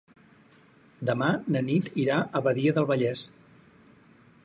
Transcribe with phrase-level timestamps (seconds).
[1.09, 3.27] Demà na Nit irà a Badia del Vallès.